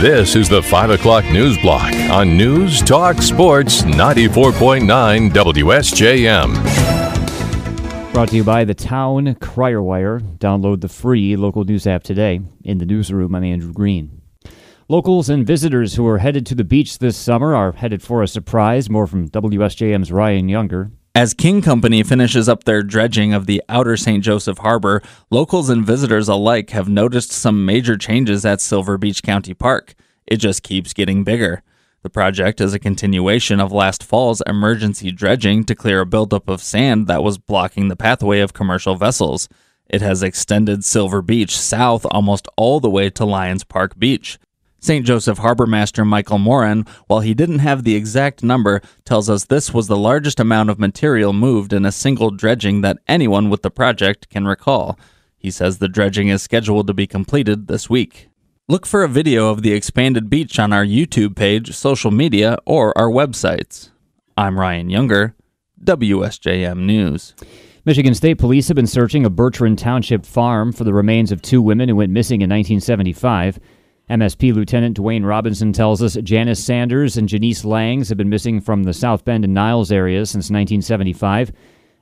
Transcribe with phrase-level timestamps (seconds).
[0.00, 6.54] This is the 5 o'clock news block on News Talk Sports 94.9 WSJM.
[8.14, 10.20] Brought to you by the Town Crier Wire.
[10.20, 12.40] Download the free local news app today.
[12.64, 14.22] In the newsroom, I'm Andrew Green.
[14.88, 18.26] Locals and visitors who are headed to the beach this summer are headed for a
[18.26, 18.88] surprise.
[18.88, 20.92] More from WSJM's Ryan Younger.
[21.12, 24.22] As King Company finishes up their dredging of the outer St.
[24.22, 29.52] Joseph Harbor, locals and visitors alike have noticed some major changes at Silver Beach County
[29.52, 29.96] Park.
[30.28, 31.64] It just keeps getting bigger.
[32.02, 36.62] The project is a continuation of last fall's emergency dredging to clear a buildup of
[36.62, 39.48] sand that was blocking the pathway of commercial vessels.
[39.88, 44.38] It has extended Silver Beach south almost all the way to Lions Park Beach.
[44.80, 45.04] St.
[45.04, 49.74] Joseph Harbor Master Michael Moran, while he didn't have the exact number, tells us this
[49.74, 53.70] was the largest amount of material moved in a single dredging that anyone with the
[53.70, 54.98] project can recall.
[55.36, 58.30] He says the dredging is scheduled to be completed this week.
[58.68, 62.96] Look for a video of the expanded beach on our YouTube page, social media, or
[62.96, 63.90] our websites.
[64.36, 65.34] I'm Ryan Younger,
[65.84, 67.34] WSJM News.
[67.84, 71.60] Michigan State Police have been searching a Bertrand Township farm for the remains of two
[71.60, 73.58] women who went missing in 1975.
[74.10, 78.82] MSP Lieutenant Dwayne Robinson tells us Janice Sanders and Janice Langs have been missing from
[78.82, 81.52] the South Bend and Niles area since 1975.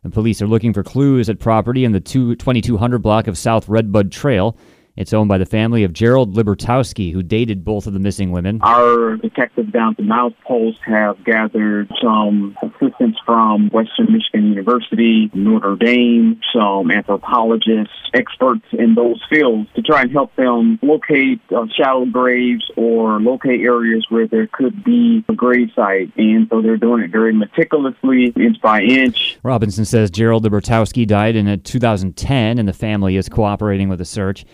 [0.03, 4.11] And police are looking for clues at property in the 2200 block of South Redbud
[4.11, 4.57] Trail.
[4.99, 8.59] It's owned by the family of Gerald Libertowski, who dated both of the missing women.
[8.63, 15.31] Our detectives down at the Niles Post have gathered some assistance from Western Michigan University,
[15.33, 21.67] Notre Dame, some anthropologists, experts in those fields to try and help them locate uh,
[21.77, 26.11] shallow graves or locate areas where there could be a grave site.
[26.17, 29.39] And so they're doing it very meticulously, inch by inch.
[29.45, 34.45] Robinson says Gerald Libertowski died in 2010 and the family is cooperating with the search.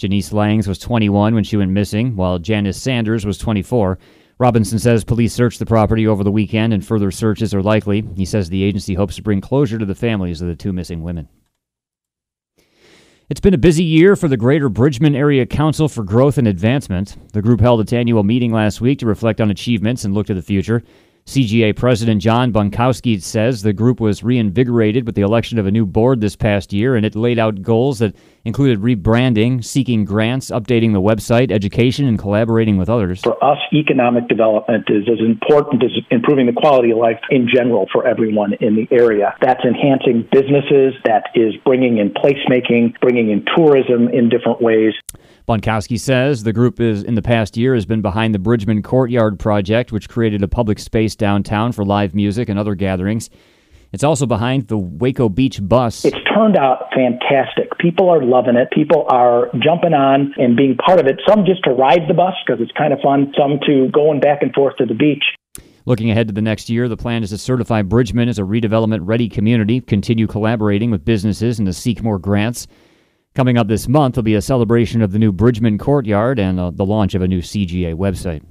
[0.00, 3.98] Janice Langs was 21 when she went missing, while Janice Sanders was 24.
[4.38, 8.08] Robinson says police searched the property over the weekend and further searches are likely.
[8.16, 11.02] He says the agency hopes to bring closure to the families of the two missing
[11.02, 11.28] women.
[13.28, 17.18] It's been a busy year for the Greater Bridgman Area Council for Growth and Advancement.
[17.34, 20.34] The group held its annual meeting last week to reflect on achievements and look to
[20.34, 20.82] the future.
[21.30, 25.86] CGA President John Bunkowski says the group was reinvigorated with the election of a new
[25.86, 30.92] board this past year, and it laid out goals that included rebranding, seeking grants, updating
[30.92, 33.20] the website, education, and collaborating with others.
[33.20, 37.86] For us, economic development is as important as improving the quality of life in general
[37.92, 39.36] for everyone in the area.
[39.40, 44.94] That's enhancing businesses, that is bringing in placemaking, bringing in tourism in different ways.
[45.50, 49.36] Bunkowski says the group is in the past year has been behind the Bridgman Courtyard
[49.40, 53.30] project, which created a public space downtown for live music and other gatherings.
[53.90, 56.04] It's also behind the Weko Beach bus.
[56.04, 57.76] It's turned out fantastic.
[57.80, 58.70] People are loving it.
[58.70, 61.20] People are jumping on and being part of it.
[61.28, 63.32] Some just to ride the bus because it's kind of fun.
[63.36, 65.24] Some to going back and forth to the beach.
[65.84, 69.00] Looking ahead to the next year, the plan is to certify Bridgman as a redevelopment
[69.02, 72.68] ready community, continue collaborating with businesses, and to seek more grants.
[73.34, 76.70] Coming up this month will be a celebration of the new Bridgman Courtyard and uh,
[76.72, 78.42] the launch of a new CGA website.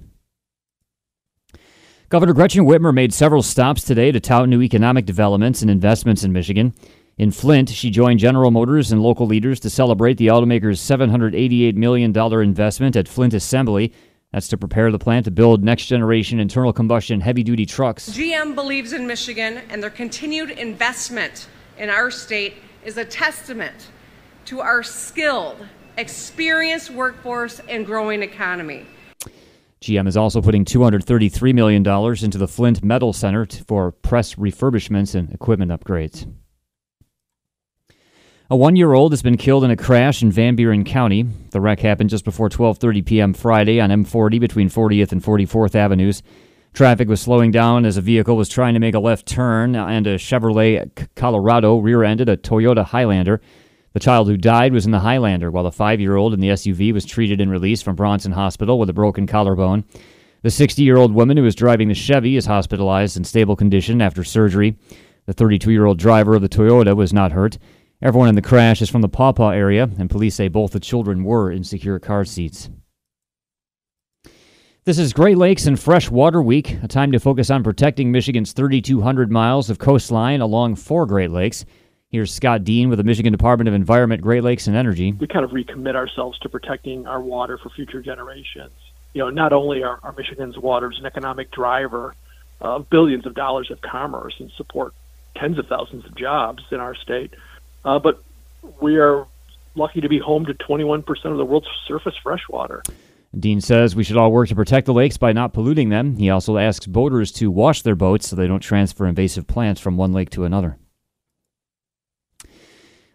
[2.07, 6.31] Governor Gretchen Whitmer made several stops today to tout new economic developments and investments in
[6.31, 6.73] Michigan.
[7.17, 12.15] In Flint, she joined General Motors and local leaders to celebrate the automaker's $788 million
[12.17, 13.91] investment at Flint Assembly.
[14.31, 18.09] That's to prepare the plant to build next generation internal combustion heavy duty trucks.
[18.09, 22.53] GM believes in Michigan, and their continued investment in our state
[22.85, 23.89] is a testament
[24.49, 25.63] to our skilled,
[25.97, 28.83] experienced workforce and growing economy.
[29.79, 31.85] GM is also putting $233 million
[32.23, 36.27] into the Flint Metal Center for press refurbishments and equipment upgrades.
[38.49, 41.27] A one-year-old has been killed in a crash in Van Buren County.
[41.51, 43.33] The wreck happened just before 12:30 p.m.
[43.35, 46.23] Friday on M40 between 40th and 44th Avenues.
[46.73, 50.07] Traffic was slowing down as a vehicle was trying to make a left turn, and
[50.07, 53.39] a Chevrolet Colorado rear-ended a Toyota Highlander.
[53.93, 56.49] The child who died was in the Highlander, while the five year old in the
[56.49, 59.83] SUV was treated and released from Bronson Hospital with a broken collarbone.
[60.43, 64.01] The 60 year old woman who was driving the Chevy is hospitalized in stable condition
[64.01, 64.77] after surgery.
[65.25, 67.57] The 32 year old driver of the Toyota was not hurt.
[68.01, 70.79] Everyone in the crash is from the Paw Paw area, and police say both the
[70.79, 72.69] children were in secure car seats.
[74.85, 79.29] This is Great Lakes and Freshwater Week, a time to focus on protecting Michigan's 3,200
[79.29, 81.65] miles of coastline along four Great Lakes.
[82.11, 85.11] Here's Scott Dean with the Michigan Department of Environment, Great Lakes, and Energy.
[85.11, 88.71] We kind of recommit ourselves to protecting our water for future generations.
[89.13, 92.15] You know, not only are, are Michigan's waters an economic driver
[92.61, 94.95] of billions of dollars of commerce and support
[95.35, 97.35] tens of thousands of jobs in our state,
[97.85, 98.23] uh, but
[98.81, 99.27] we are
[99.75, 102.81] lucky to be home to 21% of the world's surface freshwater.
[103.39, 106.15] Dean says we should all work to protect the lakes by not polluting them.
[106.15, 109.95] He also asks boaters to wash their boats so they don't transfer invasive plants from
[109.95, 110.79] one lake to another.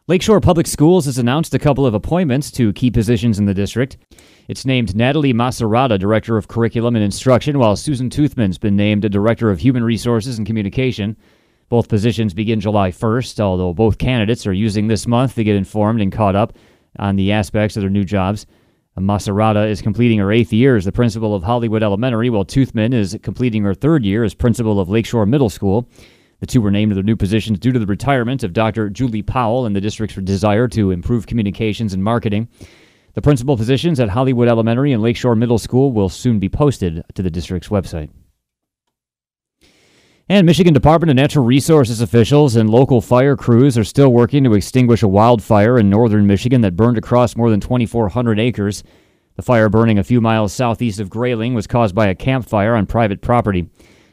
[0.07, 3.97] Lakeshore Public Schools has announced a couple of appointments to key positions in the district.
[4.49, 9.09] It's named Natalie Maserata, Director of Curriculum and Instruction, while Susan Toothman's been named a
[9.09, 11.17] Director of Human Resources and Communication.
[11.71, 16.03] Both positions begin July 1st, although both candidates are using this month to get informed
[16.03, 16.53] and caught up
[16.99, 18.45] on the aspects of their new jobs.
[18.99, 23.19] Maserata is completing her eighth year as the principal of Hollywood Elementary, while Toothman is
[23.23, 25.89] completing her third year as principal of Lakeshore Middle School.
[26.45, 28.91] The two were named to their new positions due to the retirement of Dr.
[28.91, 32.49] Julie Powell and the district's desire to improve communications and marketing.
[33.15, 37.23] The principal positions at Hollywood Elementary and Lakeshore Middle School will soon be posted to
[37.23, 38.11] the district's website.
[40.29, 44.53] And Michigan Department of Natural Resources officials and local fire crews are still working to
[44.53, 48.85] extinguish a wildfire in northern Michigan that burned across more than 2,400 acres.
[49.37, 52.85] The fire burning a few miles southeast of Grayling was caused by a campfire on
[52.85, 53.71] private property.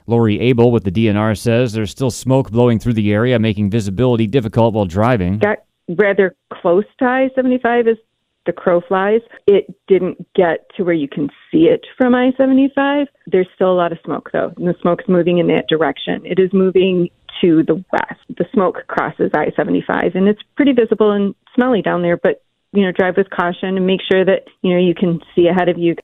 [0.08, 4.28] Lori Abel with the DNR says there's still smoke blowing through the area, making visibility
[4.28, 5.40] difficult while driving.
[5.40, 5.60] Got
[5.90, 7.98] rather close to I 75 as
[8.46, 9.22] the crow flies.
[9.46, 13.08] It didn't get to where you can see it from I 75.
[13.28, 16.26] There's still a lot of smoke, though, and the smoke's moving in that direction.
[16.26, 17.10] It is moving
[17.42, 18.22] to the west.
[18.30, 22.84] The smoke crosses I 75, and it's pretty visible and smelly down there, but you
[22.84, 25.78] know, drive with caution and make sure that, you know, you can see ahead of
[25.78, 25.96] you.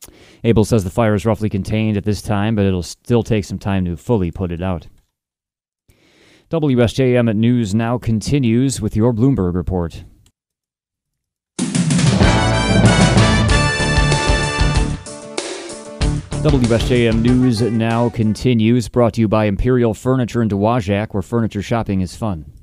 [0.44, 3.60] Abel says the fire is roughly contained at this time, but it'll still take some
[3.60, 4.88] time to fully put it out.
[6.50, 10.04] WSJM at News now continues with your Bloomberg report.
[16.44, 22.00] WSJM News now continues, brought to you by Imperial Furniture in Dowagiac, where furniture shopping
[22.00, 22.57] is fun.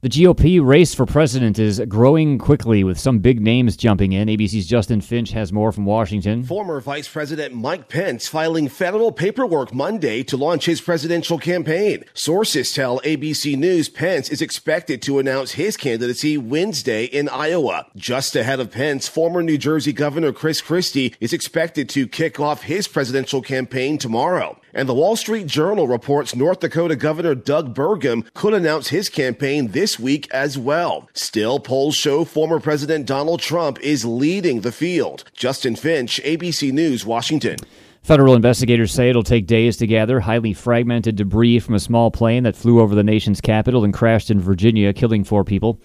[0.00, 4.28] The GOP race for president is growing quickly with some big names jumping in.
[4.28, 6.44] ABC's Justin Finch has more from Washington.
[6.44, 12.04] Former Vice President Mike Pence filing federal paperwork Monday to launch his presidential campaign.
[12.14, 17.88] Sources tell ABC News Pence is expected to announce his candidacy Wednesday in Iowa.
[17.96, 22.62] Just ahead of Pence, former New Jersey Governor Chris Christie is expected to kick off
[22.62, 24.60] his presidential campaign tomorrow.
[24.74, 29.68] And the Wall Street Journal reports North Dakota Governor Doug Burgum could announce his campaign
[29.68, 31.08] this week as well.
[31.14, 35.24] Still, polls show former President Donald Trump is leading the field.
[35.32, 37.56] Justin Finch, ABC News, Washington.
[38.02, 42.42] Federal investigators say it'll take days to gather highly fragmented debris from a small plane
[42.44, 45.80] that flew over the nation's capital and crashed in Virginia, killing four people.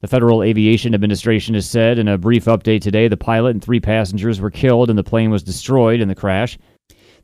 [0.00, 3.80] The Federal Aviation Administration has said in a brief update today the pilot and three
[3.80, 6.56] passengers were killed and the plane was destroyed in the crash.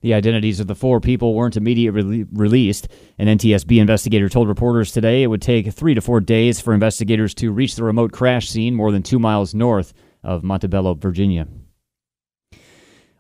[0.05, 2.89] The identities of the four people weren't immediately released.
[3.19, 7.33] An NTSB investigator told reporters today it would take three to four days for investigators
[7.37, 11.47] to reach the remote crash scene more than two miles north of Montebello, Virginia.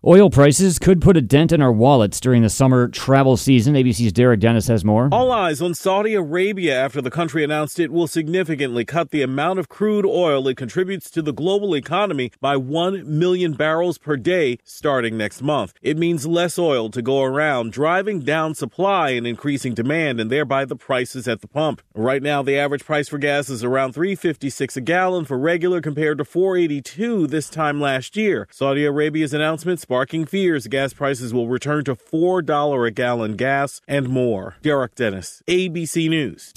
[0.06, 3.72] Oil prices could put a dent in our wallets during the summer travel season.
[3.72, 5.08] ABC's Derek Dennis has more.
[5.10, 9.60] All eyes on Saudi Arabia after the country announced it will significantly cut the amount
[9.60, 14.58] of crude oil it contributes to the global economy by 1 million barrels per day
[14.62, 15.72] starting next month.
[15.80, 20.66] It means less oil to go around, driving down supply and increasing demand and thereby
[20.66, 21.80] the prices at the pump.
[21.94, 26.18] Right now the average price for gas is around 356 a gallon for regular compared
[26.18, 28.46] to 482 this time last year.
[28.50, 34.08] Saudi Arabia's announcement sparking fears gas prices will return to $4 a gallon gas and
[34.08, 34.56] more.
[34.60, 36.52] Derek Dennis, ABC News.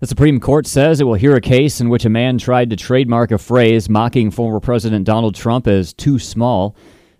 [0.00, 2.76] The Supreme Court says it will hear a case in which a man tried to
[2.76, 6.74] trademark a phrase mocking former President Donald Trump as too small.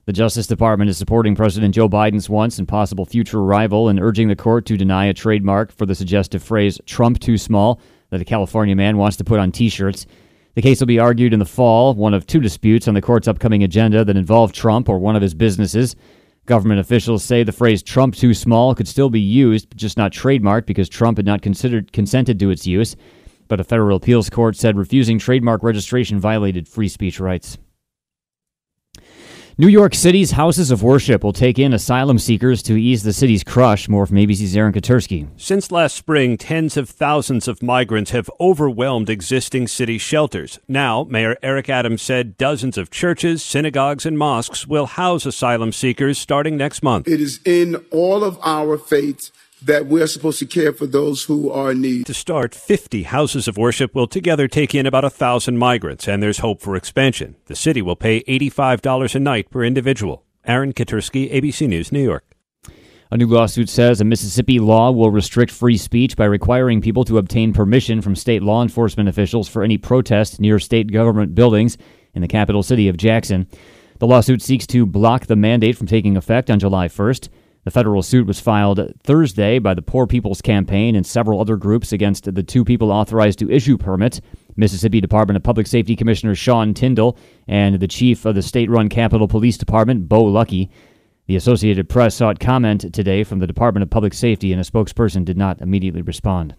[0.07, 4.27] The Justice Department is supporting President Joe Biden's once and possible future rival and urging
[4.27, 8.25] the court to deny a trademark for the suggestive phrase Trump too small that a
[8.25, 10.07] California man wants to put on t shirts.
[10.55, 13.27] The case will be argued in the fall, one of two disputes on the court's
[13.27, 15.97] upcoming agenda that involve Trump or one of his businesses.
[16.45, 20.13] Government officials say the phrase Trump too small could still be used, but just not
[20.13, 22.97] trademarked because Trump had not considered consented to its use.
[23.49, 27.57] But a federal appeals court said refusing trademark registration violated free speech rights.
[29.59, 33.45] New York City's houses of worship will take in asylum seekers to ease the city's
[33.45, 33.87] crush.
[33.87, 35.29] More from ABC's Aaron Katersky.
[35.37, 40.59] Since last spring, tens of thousands of migrants have overwhelmed existing city shelters.
[40.69, 46.19] Now, Mayor Eric Adams said dozens of churches, synagogues, and mosques will house asylum seekers
[46.19, 47.07] starting next month.
[47.07, 49.33] It is in all of our faiths
[49.67, 52.07] that we're supposed to care for those who are in need.
[52.07, 56.23] To start, 50 houses of worship will together take in about a thousand migrants, and
[56.23, 57.37] there's hope for expansion.
[57.47, 60.25] The city will pay $85 a night per individual.
[60.45, 62.25] Aaron Katersky, ABC News, New York.
[63.13, 67.19] A new lawsuit says a Mississippi law will restrict free speech by requiring people to
[67.19, 71.77] obtain permission from state law enforcement officials for any protest near state government buildings
[72.15, 73.47] in the capital city of Jackson.
[73.99, 77.29] The lawsuit seeks to block the mandate from taking effect on July 1st.
[77.65, 81.93] The federal suit was filed Thursday by the Poor People's Campaign and several other groups
[81.93, 84.21] against the two people authorized to issue permits
[84.57, 87.17] Mississippi Department of Public Safety Commissioner Sean Tindell
[87.47, 90.71] and the chief of the state run Capitol Police Department, Bo Luckey.
[91.27, 95.25] The Associated Press sought comment today from the Department of Public Safety, and a spokesperson
[95.25, 96.57] did not immediately respond.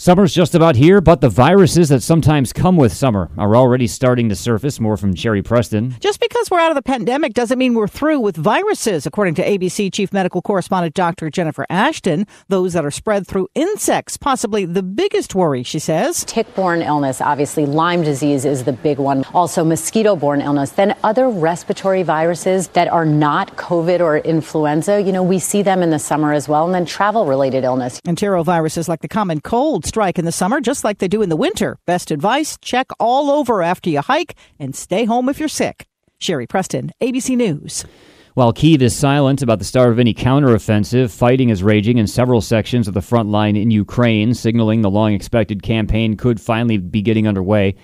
[0.00, 4.30] Summer's just about here, but the viruses that sometimes come with summer are already starting
[4.30, 4.80] to surface.
[4.80, 5.94] More from Sherry Preston.
[6.00, 9.44] Just because we're out of the pandemic doesn't mean we're through with viruses, according to
[9.44, 11.30] ABC Chief Medical Correspondent Dr.
[11.30, 12.26] Jennifer Ashton.
[12.48, 16.24] Those that are spread through insects, possibly the biggest worry, she says.
[16.24, 19.24] Tick-borne illness, obviously Lyme disease is the big one.
[19.34, 20.70] Also mosquito-borne illness.
[20.72, 25.00] Then other respiratory viruses that are not COVID or influenza.
[25.02, 26.64] You know, we see them in the summer as well.
[26.64, 28.00] And then travel-related illness.
[28.06, 31.36] Enteroviruses like the common cold strike in the summer just like they do in the
[31.36, 31.78] winter.
[31.86, 35.86] Best advice check all over after you hike and stay home if you're sick.
[36.20, 37.84] Sherry Preston, ABC News.
[38.34, 42.42] While Kiev is silent about the start of any counteroffensive, fighting is raging in several
[42.42, 47.00] sections of the front line in Ukraine, signaling the long expected campaign could finally be
[47.00, 47.74] getting underway.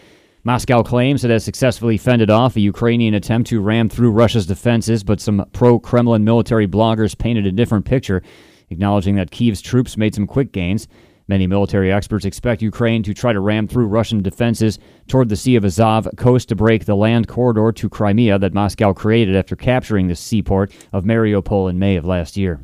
[0.45, 5.03] Moscow claims it has successfully fended off a Ukrainian attempt to ram through Russia's defenses,
[5.03, 8.23] but some pro Kremlin military bloggers painted a different picture,
[8.69, 10.87] acknowledging that Kiev's troops made some quick gains.
[11.29, 14.79] Many military experts expect Ukraine to try to ram through Russian defenses
[15.09, 18.93] toward the Sea of Azov coast to break the land corridor to Crimea that Moscow
[18.93, 22.61] created after capturing the seaport of Mariupol in May of last year.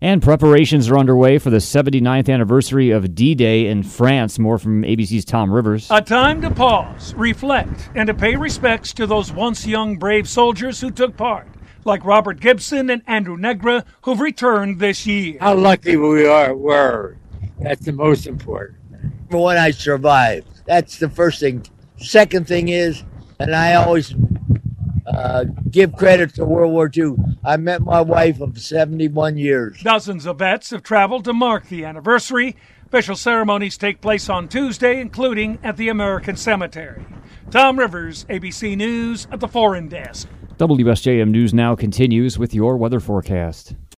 [0.00, 4.38] And preparations are underway for the 79th anniversary of D Day in France.
[4.38, 5.90] More from ABC's Tom Rivers.
[5.90, 10.80] A time to pause, reflect, and to pay respects to those once young brave soldiers
[10.80, 11.48] who took part,
[11.84, 15.36] like Robert Gibson and Andrew Negra, who've returned this year.
[15.40, 17.18] How lucky we are were
[17.60, 18.78] that's the most important.
[19.30, 20.48] For one, I survived.
[20.66, 21.64] That's the first thing.
[21.96, 23.04] Second thing is,
[23.38, 24.14] and I always
[25.06, 27.16] uh, give credit to World War II.
[27.44, 29.80] I met my wife of 71 years.
[29.82, 32.56] Dozens of vets have traveled to mark the anniversary.
[32.86, 37.04] Official ceremonies take place on Tuesday, including at the American Cemetery.
[37.50, 40.28] Tom Rivers, ABC News at the Foreign Desk.
[40.58, 43.74] WSJM News now continues with your weather forecast.